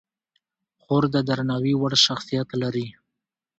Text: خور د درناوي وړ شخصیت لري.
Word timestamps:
خور 0.81 1.03
د 1.15 1.17
درناوي 1.29 1.73
وړ 1.81 1.93
شخصیت 2.05 2.49
لري. 2.61 2.87